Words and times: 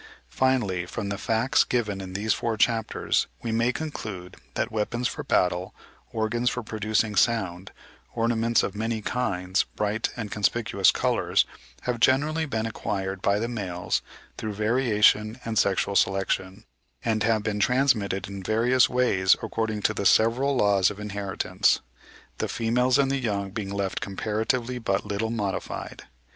Finally, 0.29 0.87
from 0.87 1.09
the 1.09 1.17
facts 1.19 1.63
given 1.63 2.01
in 2.01 2.13
these 2.13 2.33
four 2.33 2.57
chapters, 2.57 3.27
we 3.43 3.51
may 3.51 3.71
conclude 3.71 4.35
that 4.55 4.71
weapons 4.71 5.07
for 5.07 5.23
battle, 5.23 5.75
organs 6.11 6.49
for 6.49 6.63
producing 6.63 7.15
sound, 7.15 7.71
ornaments 8.15 8.63
of 8.63 8.73
many 8.73 8.99
kinds, 9.03 9.63
bright 9.75 10.09
and 10.17 10.31
conspicuous 10.31 10.89
colours, 10.89 11.45
have 11.81 11.99
generally 11.99 12.47
been 12.47 12.65
acquired 12.65 13.21
by 13.21 13.37
the 13.37 13.47
males 13.47 14.01
through 14.39 14.53
variation 14.55 15.39
and 15.45 15.59
sexual 15.59 15.95
selection, 15.95 16.65
and 17.05 17.21
have 17.21 17.43
been 17.43 17.59
transmitted 17.59 18.27
in 18.27 18.41
various 18.41 18.89
ways 18.89 19.35
according 19.43 19.83
to 19.83 19.93
the 19.93 20.07
several 20.07 20.55
laws 20.55 20.89
of 20.89 20.99
inheritance—the 20.99 22.47
females 22.47 22.97
and 22.97 23.11
the 23.11 23.19
young 23.19 23.51
being 23.51 23.69
left 23.69 24.01
comparatively 24.01 24.79
but 24.79 25.05
little 25.05 25.29
modified. 25.29 26.05